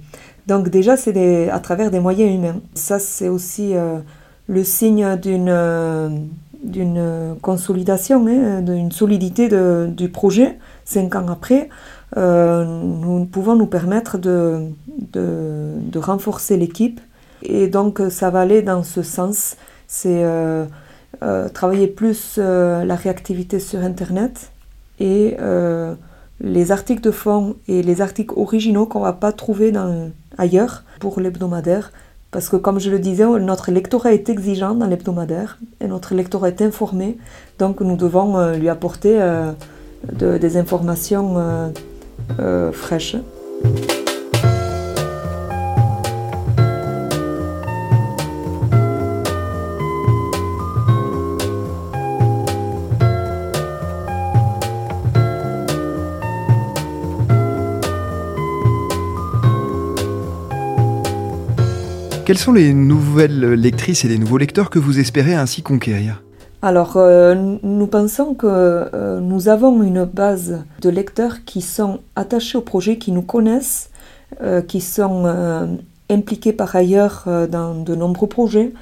Donc 0.48 0.70
déjà, 0.70 0.96
c'est 0.96 1.50
à 1.50 1.60
travers 1.60 1.92
des 1.92 2.00
moyens 2.00 2.34
humains. 2.34 2.62
Ça, 2.74 3.00
c'est 3.00 3.28
aussi 3.28 3.76
euh, 3.76 4.00
le 4.48 4.64
signe 4.64 5.18
d'une 5.18 5.50
euh, 5.50 6.10
d'une 6.64 7.36
consolidation, 7.42 8.26
hein, 8.28 8.62
d'une 8.62 8.92
solidité 8.92 9.48
du 9.88 10.10
projet. 10.10 10.58
Cinq 10.86 11.16
ans 11.16 11.28
après, 11.30 11.70
euh, 12.18 12.66
nous 12.66 13.26
pouvons 13.26 13.56
nous 13.56 13.68
permettre 13.68 14.18
de, 14.18 14.64
de, 15.14 16.00
renforcer 16.00 16.58
l'équipe. 16.58 17.00
Et 17.44 17.68
donc, 17.68 18.02
ça 18.10 18.32
va 18.32 18.42
aller 18.42 18.64
dans 18.64 18.84
ce 18.84 19.04
sens. 19.04 19.56
C'est 19.88 20.26
travailler 21.54 21.88
plus 21.88 22.38
la 22.38 22.96
réactivité 22.96 23.60
sur 23.60 23.80
Internet 23.82 24.52
et 25.00 25.38
les 26.42 26.72
articles 26.72 27.02
de 27.02 27.12
fond 27.12 27.56
et 27.68 27.82
les 27.82 28.02
articles 28.02 28.34
originaux 28.38 28.86
qu'on 28.86 29.00
va 29.00 29.14
pas 29.14 29.32
trouver 29.32 29.74
ailleurs 30.38 30.84
pour 31.00 31.20
l'hebdomadaire. 31.20 31.92
Parce 32.32 32.50
que 32.50 32.58
comme 32.58 32.80
je 32.80 32.92
le 32.92 33.00
disais, 33.00 33.26
notre 33.26 33.72
lectorat 33.72 34.14
est 34.14 34.30
exigeant 34.30 34.76
dans 34.76 34.86
l'hebdomadaire 34.86 35.58
et 35.80 35.88
notre 35.88 36.14
lectorat 36.14 36.50
est 36.50 36.62
informé. 36.62 37.18
Donc 37.58 37.82
nous 37.82 37.96
devons 37.96 38.38
euh, 38.38 38.56
lui 38.56 38.70
apporter 38.70 39.20
euh, 39.20 39.54
des 40.12 40.58
informations 40.58 41.72
euh, 42.40 42.72
fraîches. 42.72 43.16
Quelles 62.28 62.38
sont 62.38 62.52
les 62.52 62.74
nouvelles 62.74 63.54
lectrices 63.54 64.04
et 64.04 64.10
les 64.10 64.18
nouveaux 64.18 64.38
lecteurs 64.38 64.70
que 64.70 64.80
vous 64.80 65.00
espérez 65.00 65.34
ainsi 65.34 65.62
conquérir? 65.62 66.24
Alors, 66.62 66.98
euh, 66.98 67.56
nous 67.64 67.88
pensons 67.88 68.34
que 68.34 68.46
euh, 68.46 69.22
nous 69.22 69.48
avons 69.48 69.82
une 69.82 70.04
base 70.04 70.66
de 70.82 70.90
lecteurs 70.90 71.46
qui 71.46 71.62
sont 71.62 72.02
attachés 72.18 72.58
au 72.58 72.62
projet, 72.62 72.98
qui 72.98 73.14
nous 73.14 73.22
connaissent, 73.22 73.92
euh, 74.44 74.62
qui 74.62 74.82
sont 74.82 75.24
impliqués 76.10 76.52
par 76.52 76.76
ailleurs 76.76 77.30
dans 77.50 77.82
de 77.82 77.96
nombreux 77.96 78.28
projets, 78.28 78.74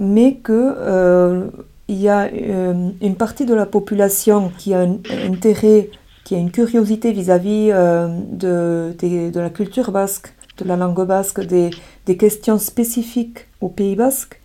mais 0.00 0.40
qu'il 0.42 1.50
y 1.90 2.08
a 2.08 2.30
une 2.32 3.14
partie 3.18 3.44
de 3.44 3.52
la 3.52 3.66
population 3.66 4.52
qui 4.56 4.72
a 4.72 4.80
un 4.80 4.96
intérêt, 5.30 5.90
qui 6.24 6.34
a 6.34 6.38
une 6.38 6.50
curiosité 6.50 7.12
vis-à-vis 7.12 7.68
de, 7.68 8.94
de, 8.98 9.38
la 9.38 9.50
culture 9.50 9.90
basque, 9.90 10.32
de 10.62 10.68
la 10.68 10.76
langue 10.76 11.06
basque, 11.06 11.40
des, 11.40 11.70
des 12.06 12.16
questions 12.16 12.58
spécifiques 12.58 13.46
au 13.60 13.68
Pays 13.68 13.96
basque, 13.96 14.40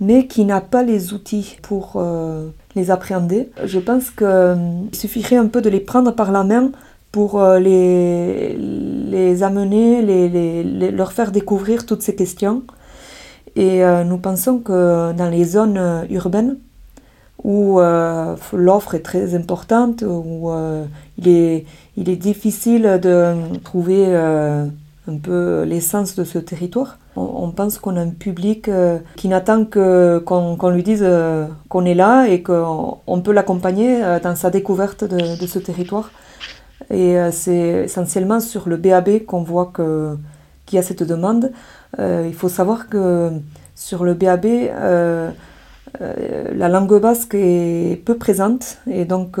mais 0.00 0.26
qui 0.26 0.44
n'a 0.44 0.60
pas 0.60 0.82
les 0.82 1.12
outils 1.12 1.56
pour 1.62 1.94
euh, 1.96 2.48
les 2.74 2.90
appréhender. 2.90 3.50
Je 3.64 3.78
pense 3.78 4.10
qu'il 4.10 4.26
euh, 4.26 4.56
suffirait 4.92 5.36
un 5.36 5.46
peu 5.46 5.62
de 5.62 5.70
les 5.70 5.80
prendre 5.80 6.12
par 6.12 6.32
la 6.32 6.44
main 6.44 6.72
pour 7.12 7.40
euh, 7.40 7.58
les, 7.60 8.56
les 8.56 9.42
amener, 9.42 10.02
les, 10.02 10.90
leur 10.90 11.12
faire 11.12 11.30
découvrir 11.30 11.86
toutes 11.86 12.02
ces 12.02 12.14
questions. 12.14 12.62
Et 13.56 13.82
nous 14.04 14.18
pensons 14.18 14.58
que 14.58 15.12
dans 15.12 15.30
les 15.30 15.44
zones 15.44 16.04
urbaines, 16.10 16.56
où 17.44 17.78
l'offre 18.52 18.96
est 18.96 19.04
très 19.04 19.36
importante, 19.36 20.02
où 20.02 20.50
il, 21.18 21.28
est, 21.28 21.64
il 21.96 22.08
est 22.08 22.16
difficile 22.16 22.98
de 23.00 23.34
trouver 23.62 24.06
un 25.06 25.18
peu 25.18 25.64
l'essence 25.64 26.14
de 26.14 26.24
ce 26.24 26.38
territoire. 26.38 26.98
On, 27.16 27.50
pense 27.50 27.78
qu'on 27.78 27.96
a 27.96 28.00
un 28.00 28.10
public 28.10 28.68
euh, 28.68 28.98
qui 29.16 29.28
n'attend 29.28 29.66
que 29.66 30.18
qu'on 30.24 30.70
lui 30.70 30.82
dise 30.82 31.02
euh, 31.04 31.46
qu'on 31.68 31.84
est 31.84 31.94
là 31.94 32.26
et 32.26 32.42
qu'on 32.42 33.22
peut 33.22 33.32
l'accompagner 33.32 34.02
euh, 34.02 34.18
dans 34.18 34.34
sa 34.34 34.50
découverte 34.50 35.04
de, 35.04 35.46
ce 35.46 35.58
territoire. 35.58 36.10
Et 36.90 37.16
c'est 37.30 37.84
essentiellement 37.84 38.40
sur 38.40 38.68
le 38.68 38.76
BAB 38.76 39.24
qu'on 39.26 39.42
voit 39.42 39.72
qu'il 39.74 40.76
y 40.76 40.78
a 40.78 40.82
cette 40.82 41.02
demande. 41.02 41.50
il 41.98 42.34
faut 42.34 42.50
savoir 42.50 42.88
que 42.88 43.30
sur 43.74 44.04
le 44.04 44.12
BAB, 44.12 44.46
la 46.00 46.68
langue 46.68 47.00
basque 47.00 47.34
est 47.34 48.02
peu 48.04 48.16
présente 48.18 48.78
et 48.86 49.06
donc 49.06 49.38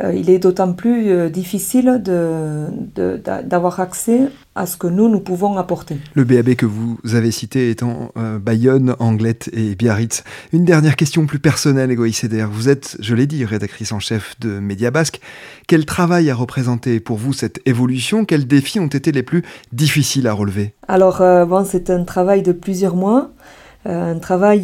il 0.00 0.30
est 0.30 0.38
d'autant 0.38 0.72
plus 0.72 1.10
euh, 1.10 1.28
difficile 1.28 2.02
d'avoir 2.04 3.80
accès 3.80 4.28
à 4.54 4.66
ce 4.66 4.76
que 4.76 4.86
nous, 4.86 5.08
nous 5.08 5.20
pouvons 5.20 5.56
apporter. 5.56 5.98
Le 6.14 6.24
BAB 6.24 6.54
que 6.54 6.66
vous 6.66 6.98
avez 7.12 7.30
cité 7.30 7.70
étant 7.70 8.10
euh, 8.16 8.38
Bayonne, 8.38 8.96
Anglette 8.98 9.50
et 9.52 9.74
Biarritz. 9.74 10.24
Une 10.52 10.64
dernière 10.64 10.96
question 10.96 11.26
plus 11.26 11.38
personnelle, 11.38 11.90
Egoïs 11.90 12.24
Vous 12.50 12.68
êtes, 12.68 12.96
je 13.00 13.14
l'ai 13.14 13.26
dit, 13.26 13.44
rédactrice 13.44 13.92
en 13.92 14.00
chef 14.00 14.38
de 14.40 14.58
Média 14.58 14.90
Basque. 14.90 15.20
Quel 15.66 15.84
travail 15.84 16.30
a 16.30 16.34
représenté 16.34 17.00
pour 17.00 17.16
vous 17.16 17.32
cette 17.32 17.60
évolution? 17.66 18.24
Quels 18.24 18.46
défis 18.46 18.80
ont 18.80 18.86
été 18.86 19.12
les 19.12 19.22
plus 19.22 19.42
difficiles 19.72 20.26
à 20.26 20.32
relever? 20.32 20.74
Alors, 20.88 21.18
bon, 21.46 21.64
c'est 21.64 21.90
un 21.90 22.04
travail 22.04 22.42
de 22.42 22.52
plusieurs 22.52 22.96
mois. 22.96 23.30
un 23.86 24.18
travail 24.18 24.62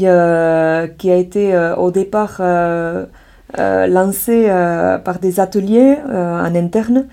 qui 0.98 1.10
a 1.10 1.16
été 1.16 1.72
au 1.78 1.90
départ 1.90 2.38
euh, 2.40 3.06
lancé 3.56 4.46
euh, 4.48 4.98
par 4.98 5.18
des 5.18 5.40
ateliers 5.40 5.96
euh, 6.08 6.40
en 6.40 6.54
interne, 6.54 7.06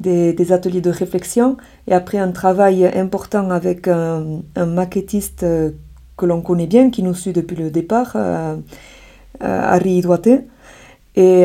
des, 0.00 0.52
ateliers 0.52 0.80
de 0.80 0.90
réflexion, 0.90 1.56
et 1.86 1.92
après 1.92 2.18
un 2.18 2.32
travail 2.32 2.86
important 2.86 3.50
avec 3.50 3.86
un, 3.86 4.42
maquettiste 4.56 5.46
que 6.16 6.26
l'on 6.26 6.40
connaît 6.40 6.66
bien, 6.66 6.90
qui 6.90 7.02
nous 7.02 7.14
suit 7.14 7.32
depuis 7.32 7.54
le 7.54 7.70
départ, 7.70 8.16
Harry 9.40 10.00
Douaté. 10.00 10.40
Et 11.14 11.44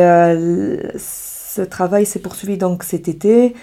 ce 0.97 1.61
travail 1.61 2.07
s'est 2.07 2.17
poursuivi 2.17 2.57
donc 2.57 2.81
cet 2.81 3.07
été. 3.07 3.53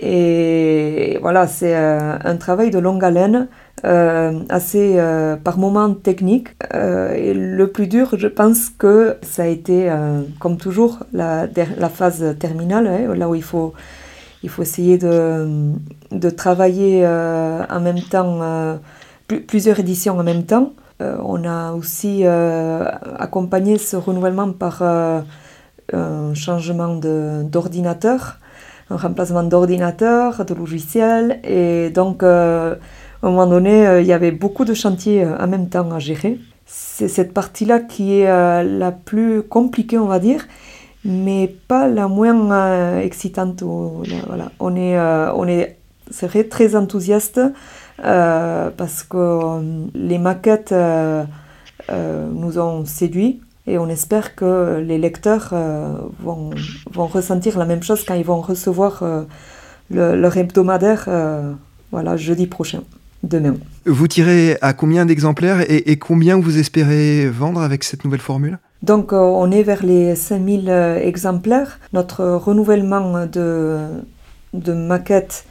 Et 0.00 1.16
voilà, 1.20 1.46
c'est 1.46 1.76
un 1.76 2.36
travail 2.36 2.70
de 2.70 2.80
longue 2.80 3.04
haleine 3.04 3.46
euh, 3.84 4.40
assez 4.50 4.96
euh, 4.98 5.36
par 5.36 5.56
moments 5.56 5.94
technique. 5.94 6.48
Euh, 6.74 7.14
et 7.14 7.32
le 7.32 7.66
plus 7.68 7.86
dur, 7.86 8.10
je 8.18 8.26
pense 8.26 8.68
que 8.68 9.16
ça 9.22 9.44
a 9.44 9.46
été, 9.46 9.90
comme 10.38 10.58
toujours, 10.58 10.98
la, 11.12 11.46
la 11.78 11.88
phase 11.88 12.36
terminale, 12.38 12.86
hein, 12.86 13.14
là 13.14 13.28
où 13.28 13.34
il 13.34 13.42
faut, 13.42 13.72
il 14.42 14.50
faut 14.50 14.62
essayer 14.62 14.98
de, 14.98 15.72
de 16.12 16.30
travailler 16.30 17.06
en 17.06 17.80
même 17.80 18.02
temps, 18.02 18.40
plusieurs 19.46 19.80
éditions 19.80 20.18
en 20.18 20.24
même 20.24 20.44
temps. 20.44 20.72
on 21.00 21.44
a 21.44 21.72
aussi 21.72 22.24
accompagné 23.18 23.78
ce 23.78 23.96
renouvellement 23.96 24.52
par 24.52 24.82
un 24.82 26.34
changement 26.34 26.96
d'ordinateur, 26.96 28.38
un 28.90 28.96
remplacement 28.96 29.44
d'ordinateur, 29.44 30.44
de 30.44 30.54
logiciel, 30.54 31.40
et 31.44 31.90
donc 31.90 32.22
à 33.22 33.26
un 33.26 33.30
moment 33.30 33.46
donné, 33.46 33.86
euh, 33.86 34.00
il 34.00 34.06
y 34.06 34.12
avait 34.12 34.30
beaucoup 34.30 34.64
de 34.64 34.72
chantiers 34.72 35.24
euh, 35.24 35.36
en 35.38 35.46
même 35.46 35.68
temps 35.68 35.90
à 35.92 35.98
gérer. 35.98 36.38
C'est 36.66 37.08
cette 37.08 37.34
partie-là 37.34 37.80
qui 37.80 38.20
est 38.20 38.28
euh, 38.28 38.62
la 38.62 38.92
plus 38.92 39.42
compliquée, 39.42 39.98
on 39.98 40.06
va 40.06 40.18
dire, 40.18 40.46
mais 41.04 41.54
pas 41.68 41.86
la 41.88 42.08
moins 42.08 42.98
excitante. 42.98 43.62
Voilà. 43.62 44.52
On 44.60 44.76
est, 44.76 44.98
on 45.34 45.48
est 45.48 45.76
serait 46.10 46.44
très 46.44 46.76
enthousiaste 46.76 47.40
parce 47.96 49.02
que 49.02 49.88
les 49.94 50.18
maquettes 50.18 50.74
nous 51.90 52.58
ont 52.58 52.84
séduits 52.84 53.40
et 53.66 53.78
on 53.78 53.88
espère 53.88 54.36
que 54.36 54.78
les 54.86 54.98
lecteurs 54.98 55.54
vont, 56.20 56.50
vont, 56.92 57.06
ressentir 57.06 57.58
la 57.58 57.64
même 57.64 57.82
chose 57.82 58.04
quand 58.04 58.14
ils 58.14 58.24
vont 58.24 58.42
recevoir 58.42 59.02
leur 59.90 60.36
hebdomadaire 60.36 61.08
voilà, 61.90 62.16
jeudi 62.16 62.46
prochain 62.46 62.82
demain. 63.22 63.56
Vous 63.86 64.08
tirez 64.08 64.56
à 64.60 64.72
combien 64.72 65.06
d'exemplaires 65.06 65.64
et, 65.68 65.98
combien 65.98 66.38
vous 66.38 66.58
espérez 66.58 67.28
vendre 67.28 67.60
avec 67.60 67.84
cette 67.84 68.04
nouvelle 68.04 68.20
formule? 68.20 68.58
Donc 68.82 69.12
euh, 69.12 69.18
on 69.18 69.50
est 69.50 69.62
vers 69.62 69.84
les 69.84 70.14
5000 70.14 70.68
euh, 70.68 70.98
exemplaires. 70.98 71.78
Notre 71.92 72.24
renouvellement 72.24 73.26
de, 73.26 73.78
de 74.54 74.72
maquettes 74.72 75.44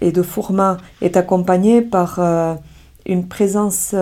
et 0.00 0.10
de 0.10 0.22
formats 0.22 0.78
est 1.00 1.16
accompagné 1.16 1.80
par 1.80 2.16
euh, 2.18 2.54
une 3.06 3.28
présence 3.28 3.94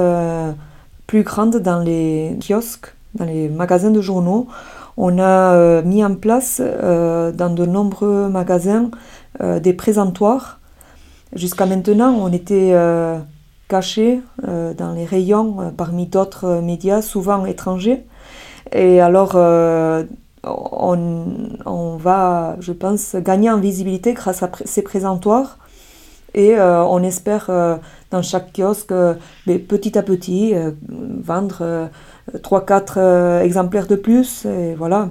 plus 1.07 1.23
grande 1.23 1.57
dans 1.57 1.81
les 1.81 2.39
kiosques, 2.41 2.95
dans 3.15 3.25
les 3.25 3.49
magasins 3.49 3.91
de 3.91 4.01
journaux. 4.01 4.47
On 4.97 5.19
a 5.19 5.81
mis 5.83 6.05
en 6.05 6.15
place 6.15 6.61
dans 6.61 7.55
de 7.55 7.65
nombreux 7.65 8.29
magasins 8.29 8.91
des 9.41 9.73
présentoirs 9.73 10.60
Jusqu'à 11.35 11.65
maintenant, 11.65 12.13
on 12.13 12.33
était 12.33 12.71
euh, 12.73 13.19
cachés 13.69 14.21
euh, 14.49 14.75
dans 14.75 14.93
les 14.93 15.05
rayons 15.05 15.61
euh, 15.61 15.71
parmi 15.71 16.07
d'autres 16.07 16.61
médias, 16.61 17.03
souvent 17.03 17.47
étrangers. 17.47 18.05
Et 18.73 19.01
alors, 19.01 19.35
on, 20.45 21.25
on, 21.67 21.97
va, 21.97 22.57
je 22.61 22.73
pense, 22.73 23.17
gagner 23.17 23.51
en 23.51 23.59
visibilité 23.59 24.13
grâce 24.13 24.43
à 24.43 24.51
ces 24.65 24.83
présentoirs. 24.83 25.59
Et 26.35 26.57
on 26.61 27.03
espère, 27.03 27.51
dans 28.13 28.23
chaque 28.23 28.53
kiosque, 28.53 28.93
petit 29.47 29.99
à 29.99 30.05
petit, 30.05 30.55
vendre 30.89 31.91
3-4 32.33 33.41
exemplaires 33.43 33.89
de 33.89 33.97
plus. 33.97 34.45
Et 34.45 34.75
voilà, 34.77 35.09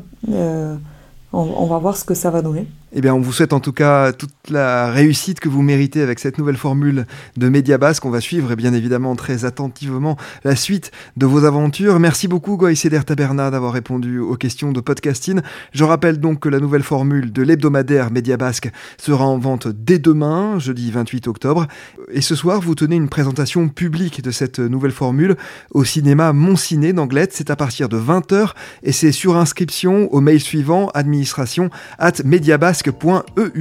on 1.33 1.65
va 1.65 1.77
voir 1.79 1.97
ce 1.97 2.05
que 2.05 2.13
ça 2.13 2.29
va 2.29 2.41
donner. 2.41 2.67
Eh 2.91 3.01
bien, 3.01 3.13
on 3.13 3.19
vous 3.19 3.31
souhaite 3.31 3.53
en 3.53 3.59
tout 3.59 3.71
cas 3.71 4.11
toute 4.13 4.33
la 4.49 4.89
réussite 4.89 5.39
que 5.39 5.47
vous 5.47 5.61
méritez 5.61 6.01
avec 6.01 6.17
cette 6.17 6.39
nouvelle 6.39 6.57
formule 6.57 7.05
de 7.37 7.47
Média 7.47 7.77
Basque. 7.77 8.03
On 8.03 8.09
va 8.09 8.19
suivre, 8.19 8.55
bien 8.55 8.73
évidemment, 8.73 9.15
très 9.15 9.45
attentivement 9.45 10.17
la 10.43 10.55
suite 10.55 10.89
de 11.15 11.27
vos 11.27 11.45
aventures. 11.45 11.99
Merci 11.99 12.27
beaucoup, 12.27 12.57
Goïcéder 12.57 13.01
Taberna, 13.05 13.51
d'avoir 13.51 13.73
répondu 13.73 14.17
aux 14.17 14.35
questions 14.37 14.71
de 14.71 14.81
podcasting. 14.81 15.41
Je 15.71 15.83
rappelle 15.83 16.19
donc 16.19 16.39
que 16.39 16.49
la 16.49 16.59
nouvelle 16.59 16.81
formule 16.81 17.31
de 17.31 17.43
l'hebdomadaire 17.43 18.09
Média 18.09 18.37
Basque 18.37 18.71
sera 18.97 19.25
en 19.25 19.37
vente 19.37 19.67
dès 19.67 19.99
demain, 19.99 20.57
jeudi 20.57 20.89
28 20.89 21.27
octobre. 21.27 21.67
Et 22.11 22.21
ce 22.21 22.33
soir, 22.33 22.59
vous 22.59 22.73
tenez 22.73 22.95
une 22.95 23.09
présentation 23.09 23.69
publique 23.69 24.23
de 24.23 24.31
cette 24.31 24.57
nouvelle 24.57 24.93
formule 24.93 25.35
au 25.69 25.83
cinéma 25.83 26.33
Monciné 26.33 26.91
d'Anglette. 26.91 27.33
C'est 27.33 27.51
à 27.51 27.55
partir 27.55 27.87
de 27.87 27.99
20h 27.99 28.53
et 28.81 28.93
c'est 28.93 29.11
sur 29.11 29.37
inscription 29.37 30.11
au 30.11 30.21
mail 30.21 30.39
suivant 30.39 30.89
administration 30.95 31.69
at 31.99 32.23
mediabasque 32.25 32.78
E 32.87 33.51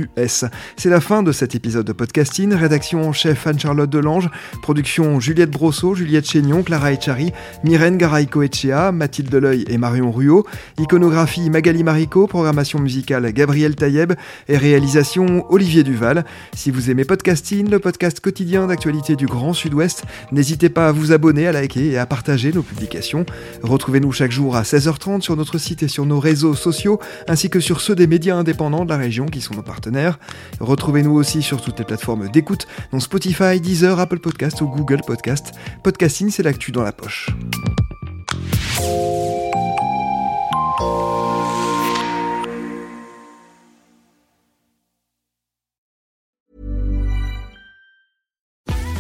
C'est 0.77 0.91
la 0.91 1.01
fin 1.01 1.23
de 1.23 1.33
cet 1.33 1.55
épisode 1.55 1.87
de 1.87 1.93
podcasting. 1.93 2.53
Rédaction 2.53 3.09
en 3.09 3.13
chef 3.13 3.47
Anne-Charlotte 3.47 3.91
Delange. 3.91 4.31
Production 4.63 5.19
Juliette 5.19 5.51
Brosseau, 5.51 5.95
Juliette 5.95 6.29
Chénion, 6.29 6.63
Clara 6.63 6.93
Echari, 6.93 7.33
Myrène 7.65 7.97
Garaïco 7.97 8.43
Echea, 8.43 8.93
Mathilde 8.93 9.29
Deleuil 9.29 9.65
et 9.69 9.79
Marion 9.79 10.13
Ruot. 10.13 10.47
Iconographie 10.79 11.51
Magali 11.51 11.83
Marico. 11.83 12.27
Programmation 12.27 12.79
musicale 12.79 13.33
Gabriel 13.33 13.75
Taïeb. 13.75 14.13
Et 14.49 14.57
réalisation 14.57 15.45
Olivier 15.51 15.83
Duval. 15.83 16.25
Si 16.55 16.71
vous 16.71 16.91
aimez 16.91 17.05
podcasting, 17.05 17.69
le 17.69 17.81
podcast 17.81 18.21
quotidien 18.21 18.67
d'actualité 18.67 19.17
du 19.17 19.27
Grand 19.27 19.53
Sud-Ouest, 19.53 20.05
n'hésitez 20.33 20.69
pas 20.69 20.89
à 20.89 20.93
vous 20.93 21.13
abonner, 21.13 21.47
à 21.47 21.53
liker 21.53 21.93
et 21.93 21.99
à 21.99 22.07
partager 22.07 22.53
nos 22.53 22.63
publications. 22.63 23.27
Retrouvez-nous 23.63 24.13
chaque 24.13 24.31
jour 24.31 24.57
à 24.57 24.63
16h30 24.63 25.23
sur 25.23 25.37
notre 25.37 25.59
site 25.59 25.83
et 25.83 25.89
sur 25.89 26.07
nos 26.07 26.21
réseaux 26.21 26.55
sociaux, 26.55 27.01
ainsi 27.27 27.51
que 27.51 27.61
sur 27.61 27.81
ceux 27.81 27.95
des 27.95 28.07
médias 28.07 28.37
indépendants 28.37 28.85
de 28.85 28.91
la 28.91 29.08
qui 29.31 29.41
sont 29.41 29.55
nos 29.55 29.63
partenaires. 29.63 30.19
Retrouvez-nous 30.61 31.15
aussi 31.15 31.43
sur 31.43 31.61
toutes 31.61 31.79
les 31.79 31.85
plateformes 31.85 32.29
d'écoute, 32.29 32.67
dont 32.93 33.01
Spotify, 33.01 33.61
Deezer, 33.61 33.99
Apple 33.99 34.21
Podcast 34.21 34.61
ou 34.61 34.69
Google 34.69 35.01
Podcast. 35.07 35.53
Podcasting, 35.83 36.31
c'est 36.31 36.43
l'actu 36.43 36.73
dans 36.73 36.83
la 36.83 36.93
poche. 36.93 37.31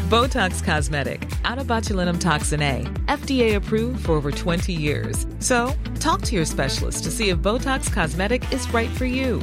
Botox 0.08 0.62
Cosmetic, 0.62 1.30
out 1.44 1.58
of 1.58 1.66
botulinum 1.66 2.18
toxin 2.18 2.62
A, 2.62 2.82
FDA 3.08 3.56
approved 3.56 4.06
for 4.06 4.12
over 4.12 4.30
20 4.30 4.72
years. 4.72 5.26
So, 5.38 5.74
talk 6.00 6.22
to 6.22 6.34
your 6.34 6.46
specialist 6.46 7.04
to 7.04 7.10
see 7.10 7.28
if 7.28 7.38
Botox 7.40 7.92
Cosmetic 7.92 8.50
is 8.50 8.72
right 8.72 8.88
for 8.88 9.04
you. 9.04 9.42